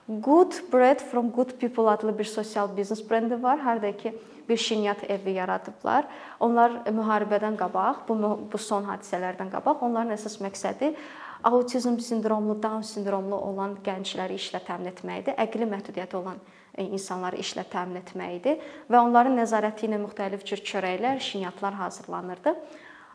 Good 0.08 0.54
Bread 0.72 1.00
from 1.10 1.30
Good 1.34 1.58
People 1.58 1.90
adlı 1.90 2.18
bir 2.18 2.24
sosial 2.24 2.76
biznes 2.76 3.10
brendi 3.10 3.42
var. 3.42 3.58
Harda 3.58 3.96
ki 3.96 4.14
bir 4.48 4.56
şinyat 4.56 5.10
evi 5.10 5.30
yaradıblar. 5.30 6.06
Onlar 6.40 6.70
müharibədən 6.86 7.56
qabaq, 7.58 8.04
bu 8.08 8.14
bu 8.52 8.58
son 8.58 8.86
hadisələrdən 8.86 9.50
qabaq 9.50 9.82
onların 9.82 10.14
əsas 10.14 10.38
məqsədi 10.38 10.94
autizm 11.42 11.98
sindromlu, 11.98 12.62
Down 12.62 12.82
sindromlu 12.82 13.36
olan 13.36 13.76
gəncləri 13.84 14.38
işlə 14.38 14.62
təmin 14.66 14.92
etməkdir. 14.92 15.34
Əqli 15.38 15.68
məhdudiyyəti 15.70 16.16
olan 16.18 16.38
insanları 16.84 17.40
işlə 17.40 17.64
təmin 17.72 18.00
etmək 18.02 18.34
idi 18.40 18.56
və 18.90 19.00
onların 19.00 19.38
nəzarəti 19.40 19.88
ilə 19.88 20.00
müxtəlif 20.02 20.44
cür 20.48 20.62
çörəklər, 20.70 21.20
şinyatlar 21.24 21.78
hazırlanırdı. 21.80 22.54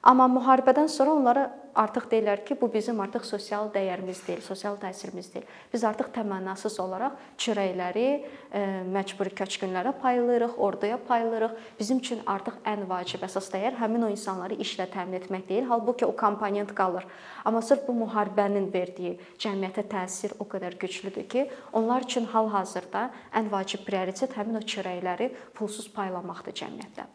Amma 0.02 0.26
müharibədən 0.26 0.88
sonra 0.90 1.12
onlara 1.14 1.42
artıq 1.78 2.08
deyirlər 2.10 2.40
ki, 2.46 2.56
bu 2.58 2.66
bizim 2.74 2.98
artıq 3.04 3.22
sosial 3.28 3.68
dəyərimiz 3.70 4.24
deyil, 4.26 4.40
sosial 4.42 4.80
təsirimiz 4.82 5.28
deyil. 5.30 5.44
Biz 5.74 5.84
artıq 5.86 6.08
təmənnasız 6.16 6.80
olaraq 6.82 7.20
çörəkləri 7.38 8.06
e, 8.10 8.64
məcburi 8.96 9.30
köçkünlərə 9.38 9.94
paylayırıq, 10.02 10.56
orduya 10.58 10.98
paylayırıq. 11.06 11.54
Bizim 11.80 12.02
üçün 12.02 12.24
artıq 12.26 12.58
ən 12.72 12.88
vacib 12.90 13.22
əsas 13.28 13.52
dəyər 13.54 13.78
həmin 13.78 14.08
o 14.08 14.10
insanları 14.10 14.58
işlə 14.66 14.90
təmin 14.90 15.20
etmək 15.20 15.46
deyil. 15.52 15.70
Halbuki 15.70 16.10
o 16.10 16.16
komponent 16.18 16.74
qalır. 16.76 17.06
Amma 17.46 17.62
sırf 17.62 17.86
bu 17.86 17.94
müharibənin 18.02 18.72
verdiyi 18.74 19.20
cəmiyyətə 19.38 19.86
təsir 19.94 20.34
o 20.40 20.50
qədər 20.50 20.80
güclüdür 20.82 21.30
ki, 21.30 21.46
onlar 21.78 22.10
üçün 22.10 22.26
hal-hazırda 22.34 23.12
ən 23.38 23.54
vacib 23.54 23.86
prioritet 23.86 24.34
həmin 24.34 24.58
o 24.58 24.66
çörəkləri 24.66 25.30
pulsuz 25.54 25.94
paylamaqdır 25.94 26.58
cəmiyyətdə. 26.64 27.10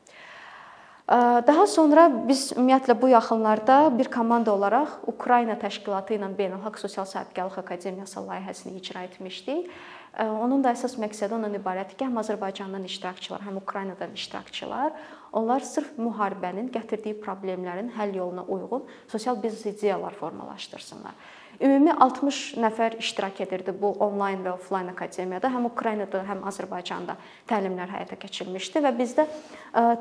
Daha 1.06 1.66
sonra 1.70 2.08
biz 2.26 2.48
ümumiyyətlə 2.56 2.96
bu 2.98 3.08
yaxınlarda 3.12 3.92
bir 3.98 4.08
komanda 4.10 4.50
olaraq 4.50 4.96
Ukrayna 5.06 5.54
təşkilatı 5.54 6.16
ilə 6.16 6.32
Beynəlxalq 6.34 6.80
Sosial 6.82 7.06
Sahibkarlıq 7.06 7.60
Akademiyası 7.62 8.24
layihəsini 8.26 8.74
icra 8.80 9.04
etmişdik. 9.06 9.70
Onun 10.18 10.64
da 10.64 10.72
əsas 10.74 10.96
məqsədi 10.98 11.36
ondan 11.36 11.54
ibarətdir 11.54 12.00
ki, 12.00 12.08
həm 12.08 12.18
Azərbaycandan 12.24 12.88
iştirakçılar, 12.88 13.44
həm 13.46 13.60
Ukraynadan 13.60 14.18
iştirakçılar 14.18 14.92
onlar 15.32 15.60
sırf 15.60 15.94
müharibənin 16.00 16.72
gətirdiyi 16.74 17.20
problemlərin 17.22 17.92
həll 17.94 18.16
yoluna 18.16 18.42
uyğun 18.42 18.86
sosial 19.06 19.38
biznes 19.42 19.66
ideyalar 19.76 20.16
formalaşdırsınlar. 20.18 21.12
Ümumi 21.56 21.92
60 21.92 22.38
nəfər 22.60 22.98
iştirak 23.00 23.38
edirdi 23.40 23.72
bu 23.80 23.94
onlayn 24.04 24.42
və 24.44 24.52
oflayn 24.58 24.90
akademiyada. 24.92 25.48
Həm 25.48 25.70
Ukraynada, 25.70 26.20
həm 26.28 26.42
Azərbaycanda 26.50 27.16
təlimlər 27.48 27.88
həyata 27.94 28.18
keçirilmişdi 28.20 28.82
və 28.84 28.92
bizdə 28.98 29.24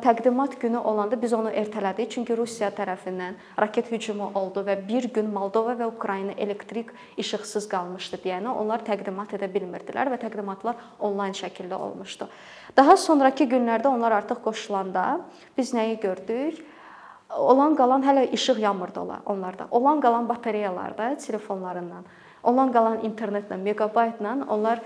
təqdimat 0.04 0.58
günü 0.60 0.82
olanda 0.84 1.16
biz 1.22 1.34
onu 1.38 1.54
ertələdik. 1.56 2.12
Çünki 2.12 2.36
Rusiya 2.36 2.74
tərəfindən 2.76 3.40
raket 3.62 3.92
hücumu 3.94 4.34
oldu 4.36 4.66
və 4.68 4.76
bir 4.88 5.08
gün 5.16 5.32
Moldova 5.32 5.78
və 5.80 5.88
Ukrayna 5.94 6.36
elektrik 6.36 6.92
işıqsız 7.24 7.70
qalmışdı 7.72 8.20
deyənə 8.28 8.52
onlar 8.52 8.84
təqdimat 8.84 9.38
edə 9.40 9.48
bilmirdilər 9.56 10.12
və 10.12 10.20
təqdimatlar 10.28 10.76
onlayn 11.00 11.36
şəkildə 11.40 11.80
olmuşdu. 11.80 12.28
Daha 12.76 12.98
sonrakı 13.00 13.48
günlərdə 13.56 13.88
onlar 13.88 14.20
artıq 14.20 14.44
qoşulanda 14.44 15.22
biz 15.58 15.72
nəyi 15.74 16.02
gördük? 16.04 16.66
Olan 17.30 17.76
qalan 17.76 18.04
hələ 18.04 18.28
işıq 18.32 18.60
yanmırdı 18.60 19.00
onlarda. 19.26 19.68
Olan 19.72 20.02
qalan 20.02 20.30
batareyalarda 20.30 21.18
telefonlarından, 21.18 22.06
olan 22.44 22.72
qalan 22.72 23.00
internetlə, 23.00 23.58
megabaytla 23.58 24.38
onlar 24.50 24.82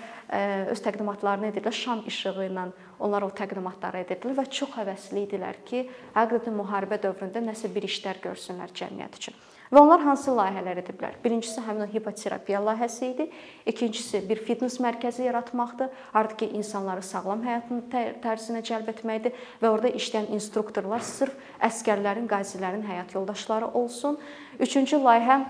öz 0.72 0.80
təqdimatlarını 0.80 1.52
edirdilər. 1.52 1.76
Şam 1.76 2.04
işığı 2.08 2.48
ilə 2.48 2.70
onlar 3.00 3.28
o 3.28 3.30
təqdimatları 3.30 4.06
edirdilər 4.06 4.40
və 4.40 4.50
çox 4.50 4.76
həvəsli 4.80 5.26
idilər 5.28 5.64
ki, 5.66 5.86
həqiqətən 6.16 6.56
müharibə 6.56 7.02
dövründə 7.04 7.44
nəsə 7.44 7.72
bir 7.76 7.88
işlər 7.90 8.22
görsünlər 8.24 8.72
cəmiyyət 8.74 9.20
üçün. 9.20 9.34
Və 9.70 9.78
onlar 9.78 10.02
hansı 10.02 10.34
layihələr 10.34 10.80
ediblər? 10.82 11.18
Birincisi 11.22 11.62
həmin 11.62 11.86
o 11.86 11.88
hipoterapiya 11.92 12.58
layihəsi 12.66 13.04
idi. 13.12 13.28
İkincisi 13.70 14.24
bir 14.26 14.42
fitness 14.42 14.80
mərkəzi 14.82 15.28
yaratmaqdır. 15.28 15.92
Artıq 16.14 16.40
ki 16.42 16.48
insanları 16.58 17.04
sağlam 17.06 17.44
həyatın 17.46 17.84
tərzinə 18.24 18.64
cəlb 18.66 18.90
etməkdir 18.96 19.36
və 19.62 19.70
orada 19.70 19.92
işləyən 19.94 20.32
instruktorlar 20.34 21.06
sırf 21.06 21.36
əskərlərin, 21.62 22.26
qazilərin 22.32 22.82
həyat 22.88 23.14
yoldaşları 23.14 23.70
olsun. 23.78 24.18
Üçüncü 24.60 24.98
layihə 25.04 25.44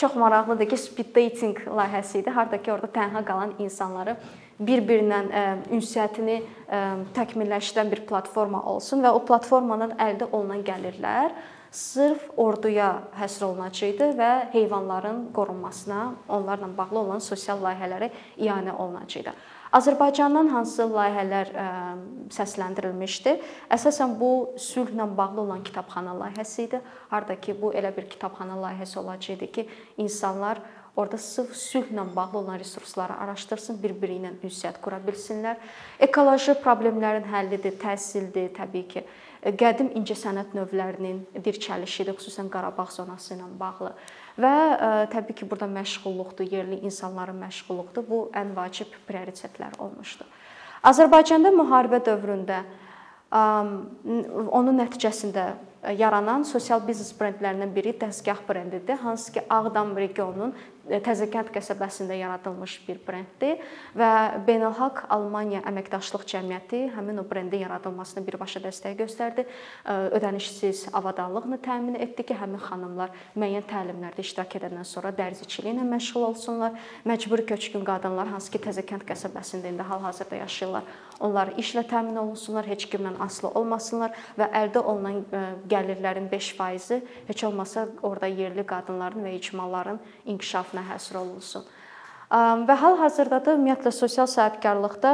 çox 0.00 0.16
maraqlıdır 0.16 0.70
ki, 0.70 0.78
speed 0.80 1.10
dating 1.12 1.60
layihəsi 1.68 2.22
idi. 2.22 2.32
Harda 2.32 2.62
ki 2.62 2.72
orada 2.72 2.88
tənha 2.96 3.20
qalan 3.28 3.52
insanları 3.58 4.16
bir-birinə 4.56 5.20
ünsiyyətini 5.74 6.38
təkmilləşdirən 7.12 7.92
bir 7.92 8.06
platforma 8.08 8.62
olsun 8.72 9.04
və 9.04 9.12
o 9.12 9.20
platformadan 9.28 9.98
əldə 10.00 10.30
olunan 10.32 10.64
gəlirlər 10.64 11.36
sırf 11.74 12.28
orduya 12.38 12.88
həsr 13.18 13.48
olunacaqdı 13.48 14.12
və 14.18 14.30
heyvanların 14.52 15.32
qorunmasına, 15.34 16.14
onlarla 16.28 16.68
bağlı 16.78 16.98
olan 16.98 17.22
sosial 17.22 17.58
layihələrə 17.64 18.10
ianə 18.38 18.76
olunacaqdı. 18.78 19.34
Azərbaycandan 19.74 20.52
hansı 20.54 20.86
layihələr 20.86 21.50
ə, 21.50 21.66
səsləndirilmişdi? 22.36 23.34
Əsasən 23.74 24.14
bu 24.20 24.30
sülhlə 24.60 25.08
bağlı 25.18 25.40
olan 25.48 25.64
kitabxana 25.66 26.14
layihəsi 26.20 26.68
idi. 26.68 26.80
Harda 27.10 27.34
ki 27.40 27.56
bu 27.58 27.72
elə 27.74 27.90
bir 27.96 28.06
kitabxana 28.10 28.54
layihəsi 28.68 28.98
olacaqdı 29.02 29.50
ki, 29.58 29.68
insanlar 29.98 30.62
Orda 30.96 31.18
sırf 31.18 31.50
sülhlə 31.58 32.04
bağlı 32.16 32.38
olan 32.38 32.58
resursları 32.58 33.16
araşdırsın, 33.18 33.80
bir-biri 33.82 34.20
ilə 34.20 34.30
ünsiyyət 34.46 34.76
qura 34.82 35.00
bilsinlər. 35.02 35.56
Ekoloji 36.06 36.54
problemlərin 36.62 37.26
həllidir, 37.26 37.74
təhsildir, 37.82 38.52
təbii 38.54 38.86
ki 38.92 39.02
qədim 39.44 39.90
incəsənət 39.98 40.54
növlərinin 40.56 41.18
dirçəlişidir, 41.44 42.16
xüsusən 42.16 42.48
Qarabağ 42.52 42.86
zonası 42.94 43.34
ilə 43.34 43.48
bağlı. 43.60 43.90
Və 44.40 44.52
ə, 44.54 44.88
təbii 45.12 45.36
ki, 45.36 45.48
burada 45.50 45.68
məşğulluqdur, 45.68 46.48
yerli 46.48 46.80
insanların 46.88 47.36
məşğulluqdur. 47.44 48.06
Bu 48.08 48.20
ən 48.32 48.54
vacib 48.56 48.94
prioritetlər 49.08 49.76
olmuşdu. 49.78 50.24
Azərbaycanda 50.84 51.52
müharibə 51.52 52.00
dövründə 52.06 52.62
ə, 52.64 53.44
onun 54.48 54.80
nəticəsində 54.80 55.46
yaranan 55.98 56.46
sosial 56.48 56.80
biznes 56.86 57.12
brendlərindən 57.18 57.74
biri 57.74 57.92
dəzgah 58.00 58.40
brendidir, 58.48 58.96
hansı 59.04 59.32
ki 59.32 59.44
Ağdam 59.52 59.92
regionunun 59.96 60.54
Təzəkənd 60.84 61.48
qəsəbəsində 61.48 62.12
yaradılmış 62.18 62.74
bir 62.84 62.98
brenddir 63.06 63.62
və 63.96 64.08
Beynəlxalq 64.44 65.06
Almaniya 65.14 65.62
Əməkdaşlıq 65.70 66.26
Cəmiyyəti 66.28 66.80
həmin 66.92 67.22
o 67.22 67.24
brendin 67.24 67.62
yaradılmasına 67.64 68.20
birbaşa 68.26 68.60
dəstək 68.66 68.98
göstərdi. 68.98 69.46
Ödənişsiz 69.88 70.90
avadanlıqla 70.92 71.56
təmin 71.64 71.96
etdi 71.96 72.26
ki, 72.28 72.36
həmin 72.36 72.60
xanımlar 72.60 73.14
müəyyən 73.32 73.64
təlimlərdə 73.70 74.20
iştirak 74.26 74.58
edəndən 74.60 74.84
sonra 74.84 75.14
dərziçiliklə 75.16 75.86
məşğul 75.88 76.28
olsunlar. 76.28 76.76
Məcburi 77.08 77.46
köçkün 77.48 77.86
qadınlar 77.88 78.28
hansı 78.34 78.52
ki, 78.52 78.60
Təzəkənd 78.68 79.08
qəsəbəsində 79.08 79.72
indi 79.72 79.88
hal-hazırda 79.88 80.42
yaşayırlar, 80.42 80.84
onlar 81.24 81.54
işlə 81.56 81.86
təmin 81.88 82.20
olunsunlar, 82.20 82.68
heç 82.68 82.90
kimdən 82.92 83.16
asılı 83.24 83.54
olmasınlar 83.56 84.12
və 84.36 84.50
əldə 84.60 84.84
olunan 84.84 85.24
gəlirlərin 85.70 86.28
5%-i 86.28 87.00
heç 87.30 87.44
olmasa 87.48 87.88
orada 88.02 88.28
yerli 88.28 88.66
qadınların 88.68 89.24
və 89.24 89.36
icmaların 89.38 90.00
inkişafına 90.26 90.73
həsr 90.82 91.16
olunsun. 91.20 91.64
Və 92.30 92.74
hal-hazırda 92.80 93.38
da 93.44 93.52
ümumiyyətlə 93.54 93.90
sosial 93.92 94.26
sahibkarlıqda 94.30 95.10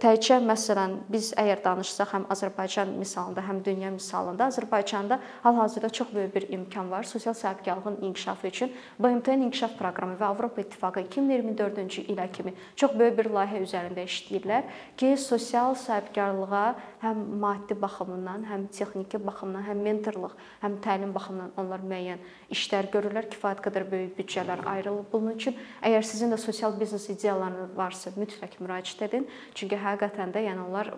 təkcə 0.00 0.38
məsələn 0.46 0.94
biz 1.10 1.32
əgər 1.38 1.62
danışsaq 1.64 2.12
həm 2.14 2.26
Azərbaycan 2.30 2.92
misalında, 3.00 3.42
həm 3.42 3.58
dünya 3.66 3.90
misalında 3.90 4.46
Azərbaycanda 4.46 5.18
hal-hazırda 5.42 5.90
çox 5.90 6.14
böyük 6.14 6.34
bir 6.34 6.48
imkan 6.48 6.90
var 6.90 7.02
sosial 7.02 7.34
sahibkarlığın 7.34 7.98
inkişafı 8.02 8.46
üçün. 8.46 8.72
BMT-nin 8.98 9.42
inkişaf 9.48 9.74
proqramı 9.78 10.14
və 10.20 10.24
Avropa 10.24 10.60
İttifaqı 10.60 11.00
2024-cü 11.00 12.06
ilə 12.14 12.30
kimi 12.32 12.54
çox 12.76 12.94
böyük 12.98 13.18
bir 13.18 13.30
layihə 13.34 13.64
üzərində 13.66 14.06
işləyirlər 14.06 14.70
ki, 14.96 15.16
sosial 15.18 15.74
sahibkarlığa 15.74 16.74
həm 17.02 17.26
maddi 17.42 17.74
baxımından, 17.82 18.46
həm 18.46 18.68
texniki 18.70 19.18
baxımdan, 19.26 19.66
həm 19.66 19.82
mentorluq, 19.82 20.38
həm 20.62 20.78
təlim 20.84 21.10
baxımından 21.14 21.52
onlar 21.58 21.82
müəyyən 21.82 22.22
işlər 22.54 22.88
görürlər. 22.94 23.26
Kifayət 23.32 23.62
qədər 23.66 23.88
böyük 23.90 24.16
büdcələr 24.20 24.62
ayrılıb 24.76 25.10
bunun 25.12 25.34
üçün. 25.34 25.58
Əgər 25.82 26.06
sizin 26.06 26.30
də 26.30 26.38
sosial 26.52 26.80
biznes 26.80 27.08
ideyalarınız 27.08 27.76
varsa, 27.76 28.10
mütləq 28.12 28.58
müraciət 28.60 29.06
edin. 29.06 29.22
Çünki 29.56 29.78
həqiqətən 29.80 30.34
də 30.34 30.42
yəni 30.44 30.60
onlar 30.66 30.90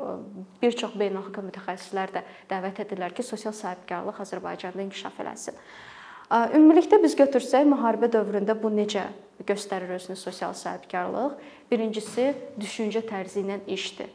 bir 0.62 0.74
çox 0.74 0.96
beynəlxalq 0.98 1.44
mütəxəssislər 1.48 2.14
də 2.16 2.22
dəvət 2.50 2.80
edirlər 2.82 3.14
ki, 3.14 3.22
sosial 3.22 3.54
sahibkarlıq 3.54 4.18
Azərbaycanda 4.24 4.82
inkişaf 4.82 5.20
eləsin. 5.22 5.54
Ümumilikdə 6.58 6.98
biz 7.02 7.14
götürsək, 7.14 7.68
müharibə 7.70 8.10
dövründə 8.10 8.56
bu 8.58 8.72
necə 8.74 9.06
göstərir 9.46 9.94
özünü 9.94 10.16
sosial 10.18 10.54
sahibkarlıq? 10.58 11.38
Birincisi, 11.70 12.32
düşüncə 12.58 13.04
tərzi 13.06 13.44
ilə 13.44 13.60
işdir. 13.70 14.10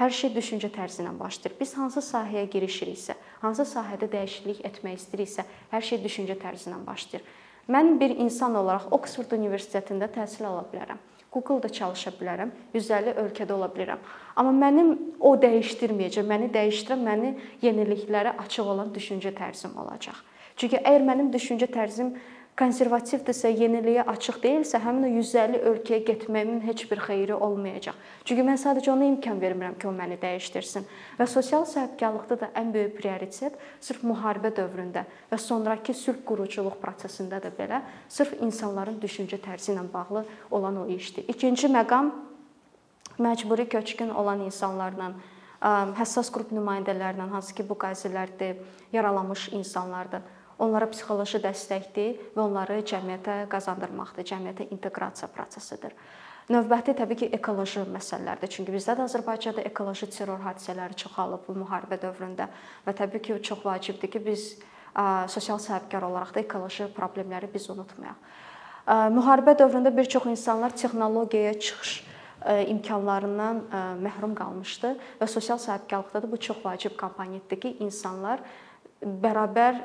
Hər 0.00 0.10
şey 0.16 0.32
düşüncə 0.34 0.72
tərzi 0.74 1.04
ilə 1.04 1.12
başlayır. 1.20 1.54
Biz 1.60 1.76
hansı 1.76 2.02
sahəyə 2.02 2.48
girişiriksə, 2.50 3.14
hansı 3.44 3.68
sahədə 3.68 4.08
dəyişiklik 4.10 4.64
etmək 4.66 4.98
istəyiriksə, 5.04 5.44
hər 5.70 5.86
şey 5.86 6.02
düşüncə 6.02 6.38
tərzi 6.40 6.72
ilə 6.72 6.80
başlayır. 6.86 7.26
Mən 7.70 8.00
bir 8.00 8.16
insan 8.18 8.56
olaraq 8.58 8.88
Oksford 8.96 9.30
Universitetində 9.36 10.08
təhsil 10.10 10.48
ala 10.48 10.64
bilərəm. 10.72 10.98
Google-da 11.30 11.68
çalışa 11.70 12.10
bilərəm, 12.18 12.50
150 12.74 13.20
ölkədə 13.22 13.54
ola 13.54 13.68
bilərəm. 13.70 14.00
Amma 14.40 14.50
mənim 14.64 14.88
o 15.22 15.36
dəyişdirməyəcək, 15.38 16.26
məni 16.26 16.48
dəyişdirən 16.50 17.04
məni 17.06 17.30
yeniliklərə 17.62 18.34
açıq 18.42 18.72
olan 18.72 18.90
düşüncə 18.94 19.30
tərzim 19.38 19.76
olacaq. 19.78 20.18
Çünki 20.58 20.80
əgər 20.80 21.06
mənim 21.06 21.30
düşüncə 21.30 21.70
tərzim 21.70 22.16
konservativdirsə, 22.58 23.50
yeniliyə 23.56 24.04
açıq 24.10 24.40
deyilsə, 24.42 24.80
həmin 24.84 25.06
o 25.06 25.10
150 25.14 25.62
ölkəyə 25.70 26.00
getməyimin 26.08 26.60
heç 26.66 26.84
bir 26.90 27.00
xeyri 27.06 27.34
olmayacaq. 27.34 27.96
Çünki 28.28 28.44
mən 28.44 28.58
sadəcə 28.60 28.90
ona 28.92 29.06
imkan 29.08 29.40
vermirəm 29.40 29.78
ki, 29.80 29.88
o 29.88 29.92
məni 29.96 30.18
dəyişdirsin. 30.20 30.84
Və 31.18 31.26
sosial 31.30 31.64
sahibkarlıqda 31.68 32.40
da 32.42 32.50
ən 32.60 32.72
böyük 32.74 32.96
prioritet 32.98 33.56
sırf 33.80 34.02
müharibə 34.04 34.52
dövründə 34.56 35.06
və 35.30 35.38
sonrakı 35.40 35.94
sülh 35.96 36.20
quruculuq 36.26 36.76
prosesində 36.82 37.40
də 37.40 37.52
belə 37.56 37.80
sırf 38.08 38.34
insanların 38.40 39.00
düşüncə 39.00 39.40
tərzi 39.40 39.72
ilə 39.72 39.86
bağlı 39.92 40.24
olan 40.50 40.82
o 40.82 40.86
işdir. 40.92 41.24
İkinci 41.28 41.70
məqam 41.72 42.12
məcburi 43.18 43.68
köçkün 43.68 44.10
olan 44.10 44.44
insanlarla 44.44 45.14
həssas 45.96 46.30
qrup 46.32 46.52
nümayəndələrlə, 46.56 47.26
hansı 47.30 47.54
ki, 47.54 47.66
bu 47.68 47.76
qazilərdir, 47.76 48.60
yaralanmış 48.92 49.50
insanlardır 49.52 50.22
onlara 50.60 50.88
psixoloji 50.92 51.40
dəstəkdir 51.42 52.32
və 52.36 52.42
onları 52.42 52.80
cəmiyyətə 52.86 53.36
qazandırmaqdır, 53.52 54.26
cəmiyyətə 54.30 54.68
inteqrasiya 54.74 55.30
prosesidir. 55.32 55.94
Növbəti 56.50 56.96
təbii 56.98 57.16
ki, 57.16 57.26
ekoloji 57.36 57.84
məsələlərdir. 57.94 58.50
Çünki 58.50 58.72
bizdə 58.74 58.96
də 58.98 59.04
Azərbaycanda 59.06 59.62
ekoloji 59.68 60.08
terror 60.10 60.40
hadisələri 60.42 60.96
çoxalıb 60.98 61.44
bu 61.46 61.54
müharibə 61.60 62.00
dövründə 62.02 62.48
və 62.86 62.94
təbii 62.98 63.22
ki, 63.22 63.36
çox 63.46 63.62
vacibdir 63.64 64.10
ki, 64.10 64.22
biz 64.24 64.46
sosial 65.30 65.60
sahibkar 65.62 66.02
olaraq 66.02 66.34
da 66.34 66.42
ekoloji 66.42 66.88
problemləri 66.96 67.46
biz 67.52 67.68
unutmayaq. 67.70 68.18
Müharibə 69.14 69.54
dövründə 69.60 69.92
bir 69.94 70.10
çox 70.10 70.26
insanlar 70.26 70.74
texnologiyaya 70.74 71.54
çıxış 71.60 71.92
imkanlarından 72.72 73.62
məhrum 74.02 74.34
qalmışdı 74.34 74.96
və 75.20 75.30
sosial 75.30 75.58
sahibkarlıqda 75.62 76.24
da 76.24 76.32
bu 76.32 76.40
çox 76.40 76.58
vacib 76.64 76.98
komponentdir 76.98 77.60
ki, 77.62 77.76
insanlar 77.84 78.42
bərabər 79.00 79.78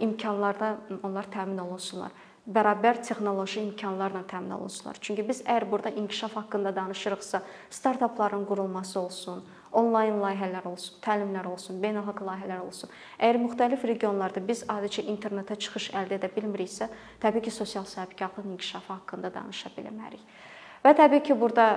imkanlarda 0.00 0.76
onlar 1.02 1.28
təmin 1.30 1.60
olunsunlar. 1.62 2.12
Bərabər 2.42 2.98
texnoloji 3.06 3.60
imkanlarla 3.62 4.24
təmin 4.26 4.56
olunsunlar. 4.56 4.96
Çünki 4.98 5.22
biz 5.28 5.44
əgər 5.46 5.68
burada 5.70 5.92
inkişaf 5.94 6.34
haqqında 6.40 6.72
danışırıqsa, 6.74 7.42
startapların 7.70 8.42
qurulması 8.48 8.98
olsun, 9.00 9.44
onlayn 9.70 10.18
layihələr 10.18 10.66
olsun, 10.66 10.98
təlimlər 11.04 11.46
olsun, 11.46 11.78
beynəlxalq 11.84 12.24
layihələr 12.26 12.64
olsun. 12.64 12.90
Əgər 13.20 13.38
müxtəlif 13.44 13.86
regionlarda 13.86 14.42
biz 14.42 14.64
adicə 14.66 15.06
internetə 15.06 15.54
çıxış 15.54 15.92
əldə 15.94 16.18
edə 16.18 16.32
bilmiriksə, 16.34 16.90
təbii 17.22 17.46
ki, 17.46 17.54
sosial 17.54 17.86
sahibkarlığın 17.86 18.56
inkişafı 18.56 18.92
haqqında 18.92 19.30
danışa 19.34 19.70
bilmərik. 19.78 20.26
Və 20.82 20.96
təbii 20.98 21.22
ki, 21.22 21.38
burada 21.38 21.68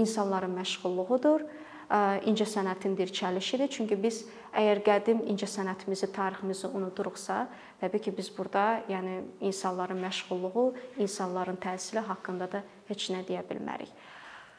insanların 0.00 0.56
məşğulluğudur 0.56 1.44
incəsənətin 1.88 2.96
dirçəlişidir. 2.98 3.70
Çünki 3.72 3.96
biz 3.96 4.24
əgər 4.52 4.82
qədim 4.84 5.22
incəsənətimizi, 5.32 6.10
tariximizi 6.12 6.68
unuduruqsa, 6.68 7.46
təbii 7.80 8.02
ki, 8.04 8.12
biz 8.18 8.28
burada, 8.36 8.82
yəni 8.90 9.22
insanların 9.40 10.00
məşğulluğu, 10.04 10.66
insanların 11.00 11.56
təhsili 11.56 12.04
haqqında 12.04 12.50
da 12.52 12.62
heç 12.90 13.08
nə 13.14 13.24
deyə 13.28 13.44
bilmərik. 13.48 13.92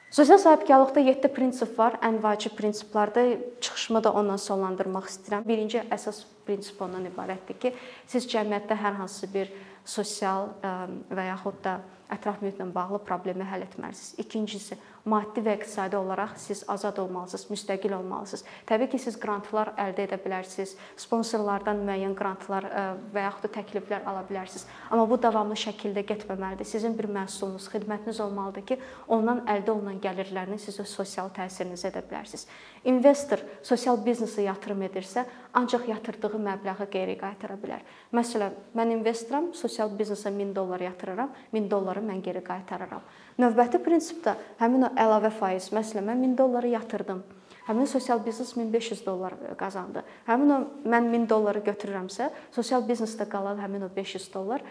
Sosial 0.10 0.40
sahibkarlıqda 0.42 1.00
7 1.06 1.30
prinsip 1.34 1.76
var. 1.78 2.00
Ən 2.02 2.18
vacib 2.24 2.56
prinsiplərdə 2.58 3.28
çıxışımı 3.62 4.02
da 4.04 4.14
ondan 4.18 4.42
sonlandırmaq 4.42 5.06
istəyirəm. 5.06 5.46
Birinci 5.46 5.84
əsas 5.86 6.24
prinsip 6.48 6.82
ondan 6.82 7.06
ibarətdir 7.06 7.60
ki, 7.62 7.74
siz 8.10 8.26
cəmiyyətdə 8.32 8.74
hər 8.74 8.98
hansı 8.98 9.30
bir 9.30 9.54
sosial 9.86 10.50
və 11.14 11.28
yaxud 11.30 11.62
da 11.62 11.78
ətraf 12.10 12.42
mühitlə 12.42 12.66
bağlı 12.74 13.04
problemi 13.06 13.46
həll 13.46 13.68
etməlisiniz. 13.68 14.18
İkincisi, 14.26 14.78
maddi 15.10 15.42
və 15.44 15.56
iqtisadi 15.58 15.98
olaraq 15.98 16.36
siz 16.40 16.64
azad 16.70 16.98
olmalısınız, 17.02 17.48
müstəqil 17.50 17.94
olmalısınız. 17.98 18.44
Təbii 18.70 18.90
ki, 18.92 19.00
siz 19.02 19.18
qrantlar 19.20 19.74
əldə 19.80 20.06
edə 20.08 20.20
bilərsiniz, 20.22 20.76
sponsorlardan 21.00 21.82
müəyyən 21.88 22.16
qrantlar 22.18 22.68
e, 22.70 22.84
və 23.16 23.26
yaxud 23.26 23.48
da 23.48 23.52
təkliflər 23.58 24.06
ala 24.10 24.24
bilərsiniz. 24.30 24.66
Amma 24.90 25.06
bu 25.10 25.20
davamlı 25.22 25.58
şəkildə 25.60 26.04
getməməlidir. 26.10 26.68
Sizin 26.70 26.98
bir 26.98 27.10
məhsulunuz, 27.16 27.70
xidmətiniz 27.74 28.22
olmalıdır 28.24 28.68
ki, 28.72 28.80
ondan 29.08 29.44
əldə 29.50 29.74
olunan 29.76 30.02
gəlirlərlə 30.04 30.60
sizə 30.62 30.86
sosial 30.88 31.32
təsirinizi 31.36 31.90
edə 31.92 32.04
bilərsiniz. 32.06 32.48
İnvestor 32.90 33.42
sosial 33.66 34.00
biznesə 34.06 34.46
yatırım 34.46 34.86
edirsə, 34.88 35.26
ancaq 35.54 35.88
yatırdığı 35.90 36.40
məbləği 36.40 36.90
geri 36.92 37.18
qaytara 37.20 37.58
bilər. 37.60 37.82
Məsələn, 38.16 38.56
mən 38.78 38.94
investoram, 38.96 39.52
sosial 39.58 39.92
biznesə 39.98 40.32
1000 40.36 40.54
dollar 40.56 40.82
yatırıram, 40.86 41.34
1000 41.54 41.72
dolları 41.72 42.04
mən 42.06 42.22
geri 42.24 42.44
qaytararam. 42.46 43.04
Növbəti 43.40 43.80
prinsipdə 43.80 44.34
həmin 44.60 44.84
o 44.84 44.88
əlavə 45.00 45.30
faiz, 45.32 45.70
məsələn, 45.72 46.10
mən 46.10 46.24
1000 46.26 46.40
dolları 46.42 46.74
yatırdım. 46.74 47.22
Həmin 47.70 47.86
sosial 47.88 48.20
biznes 48.26 48.50
1500 48.58 49.06
dollar 49.06 49.36
qazandı. 49.56 50.02
Həmin 50.28 50.52
o 50.52 50.58
mən 50.90 51.08
1000 51.14 51.28
dolları 51.30 51.62
götürürəmsə, 51.68 52.32
sosial 52.52 52.84
biznesdə 52.88 53.30
qalan 53.30 53.62
həmin 53.62 53.86
o 53.86 53.90
500 53.96 54.26
dollar 54.34 54.66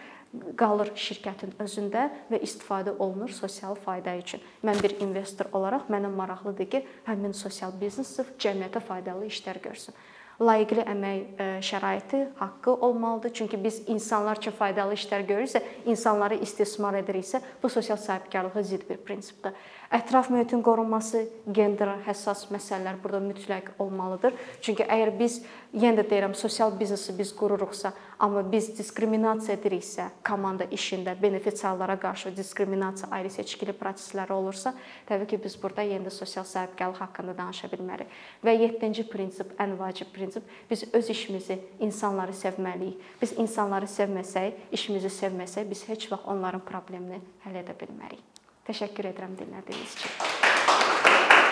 qalır 0.59 0.91
şirkətin 0.99 1.55
özündə 1.63 2.05
və 2.29 2.41
istifadə 2.45 2.93
olunur 2.99 3.33
sosial 3.33 3.79
fayda 3.87 4.13
üçün. 4.19 4.43
Mən 4.67 4.83
bir 4.83 4.99
investor 5.01 5.49
olaraq 5.55 5.89
mənə 5.89 6.11
maraqlıdır 6.13 6.69
ki, 6.69 6.85
həmin 7.07 7.33
sosial 7.33 7.73
biznes 7.81 8.13
cəmiyyətə 8.37 8.83
faydalı 8.85 9.31
işlər 9.31 9.63
görsün 9.63 9.97
layiqli 10.39 10.85
əmək 10.87 11.41
şəraiti, 11.65 12.21
haqqı 12.39 12.71
olmalıdır. 12.71 13.33
Çünki 13.33 13.63
biz 13.63 13.81
insanlar 13.87 14.39
üçün 14.39 14.55
faydalı 14.55 14.95
işlər 14.95 15.25
görürsə, 15.27 15.61
insanları 15.85 16.37
istismar 16.43 16.95
ediriksə, 17.01 17.41
bu 17.63 17.69
sosial 17.69 17.97
sahibkarlığa 17.97 18.63
zidd 18.63 18.87
bir 18.89 18.97
prinsipdir. 19.03 19.57
Ətraf 19.91 20.29
mühitin 20.31 20.61
qorunması, 20.63 21.25
gender 21.51 21.95
həssas 22.05 22.45
məsələlər 22.53 23.01
burada 23.03 23.19
mütləq 23.25 23.73
olmalıdır. 23.79 24.37
Çünki 24.61 24.85
əgər 24.85 25.15
biz 25.19 25.41
yenə 25.73 25.99
də 25.99 26.07
deyirəm, 26.11 26.35
sosial 26.37 26.71
biznesi 26.79 27.17
biz 27.17 27.33
qururuqsa, 27.35 27.91
amma 28.19 28.43
biz 28.51 28.67
diskriminasiya 28.77 29.55
ediriksə, 29.55 30.09
komanda 30.27 30.67
işində 30.75 31.15
benefisiarlara 31.21 31.95
qarşı 31.99 32.33
diskriminasiya, 32.37 33.09
ayrı 33.15 33.31
seçkili 33.31 33.73
prosesləri 33.79 34.35
olursa, 34.35 34.73
təbii 35.07 35.29
ki, 35.31 35.39
biz 35.43 35.55
burada 35.61 35.85
yenə 35.87 36.09
də 36.09 36.13
sosial 36.13 36.43
sahibkarlıq 36.47 36.99
haqqında 36.99 37.37
danışa 37.37 37.71
bilmərik. 37.71 38.11
Və 38.43 38.55
7-ci 38.59 39.07
prinsip 39.09 39.53
ən 39.59 39.77
vacib 39.79 40.11
prinsip 40.15 40.43
biz 40.69 40.83
öz 40.93 41.09
işimizi, 41.15 41.59
insanları 41.79 42.35
sevməliyik. 42.35 42.99
Biz 43.21 43.37
insanları 43.39 43.87
sevməsək, 43.87 44.67
işimizi 44.75 45.13
sevməsək, 45.21 45.69
biz 45.69 45.87
heç 45.87 46.09
vaxt 46.11 46.27
onların 46.27 46.65
problemini 46.67 47.21
həll 47.45 47.61
edə 47.63 47.77
bilmərik. 47.79 48.25
Təşəkkür 48.67 49.13
edirəm 49.13 49.39
dinlədiyiniz 49.39 49.95
üçün. 49.95 51.48